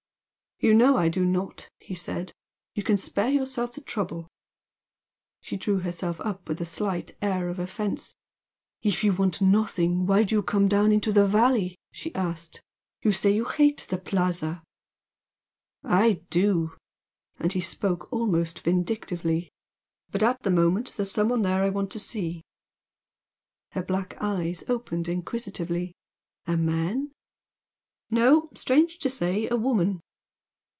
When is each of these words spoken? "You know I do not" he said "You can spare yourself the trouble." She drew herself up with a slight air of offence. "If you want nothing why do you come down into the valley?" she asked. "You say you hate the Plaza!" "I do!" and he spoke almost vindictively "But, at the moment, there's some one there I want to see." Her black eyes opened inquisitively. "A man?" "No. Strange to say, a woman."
"You 0.63 0.75
know 0.75 0.95
I 0.95 1.09
do 1.09 1.25
not" 1.25 1.69
he 1.79 1.95
said 1.95 2.33
"You 2.75 2.83
can 2.83 2.95
spare 2.95 3.31
yourself 3.31 3.73
the 3.73 3.81
trouble." 3.81 4.27
She 5.41 5.57
drew 5.57 5.79
herself 5.79 6.21
up 6.21 6.47
with 6.47 6.61
a 6.61 6.65
slight 6.65 7.17
air 7.19 7.49
of 7.49 7.57
offence. 7.57 8.13
"If 8.83 9.03
you 9.03 9.11
want 9.13 9.41
nothing 9.41 10.05
why 10.05 10.21
do 10.21 10.35
you 10.35 10.43
come 10.43 10.67
down 10.67 10.91
into 10.91 11.11
the 11.11 11.25
valley?" 11.25 11.79
she 11.91 12.13
asked. 12.13 12.61
"You 13.01 13.11
say 13.11 13.31
you 13.33 13.45
hate 13.45 13.87
the 13.89 13.97
Plaza!" 13.97 14.61
"I 15.83 16.21
do!" 16.29 16.73
and 17.37 17.51
he 17.53 17.61
spoke 17.61 18.13
almost 18.13 18.59
vindictively 18.59 19.49
"But, 20.11 20.21
at 20.21 20.43
the 20.43 20.51
moment, 20.51 20.93
there's 20.95 21.09
some 21.09 21.29
one 21.29 21.41
there 21.41 21.63
I 21.63 21.69
want 21.69 21.89
to 21.93 21.99
see." 21.99 22.43
Her 23.71 23.81
black 23.81 24.13
eyes 24.21 24.63
opened 24.69 25.07
inquisitively. 25.07 25.95
"A 26.45 26.55
man?" 26.55 27.09
"No. 28.11 28.51
Strange 28.53 28.99
to 28.99 29.09
say, 29.09 29.49
a 29.49 29.55
woman." 29.57 30.01